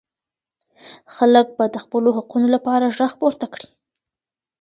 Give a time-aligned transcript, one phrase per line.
[1.15, 3.67] خلګ به د خپلو حقونو لپاره ږغ پورته کړي.